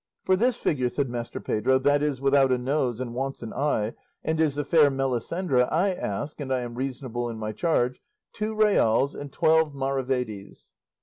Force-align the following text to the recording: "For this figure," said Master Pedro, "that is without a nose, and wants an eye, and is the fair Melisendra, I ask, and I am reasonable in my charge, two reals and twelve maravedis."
"For 0.25 0.35
this 0.35 0.55
figure," 0.57 0.89
said 0.89 1.11
Master 1.11 1.39
Pedro, 1.39 1.77
"that 1.77 2.01
is 2.01 2.19
without 2.19 2.51
a 2.51 2.57
nose, 2.57 2.99
and 2.99 3.13
wants 3.13 3.43
an 3.43 3.53
eye, 3.53 3.93
and 4.23 4.39
is 4.41 4.55
the 4.55 4.65
fair 4.65 4.89
Melisendra, 4.89 5.69
I 5.71 5.91
ask, 5.93 6.39
and 6.39 6.51
I 6.51 6.61
am 6.61 6.73
reasonable 6.73 7.29
in 7.29 7.37
my 7.37 7.51
charge, 7.51 8.01
two 8.33 8.55
reals 8.55 9.13
and 9.13 9.31
twelve 9.31 9.75
maravedis." 9.75 10.73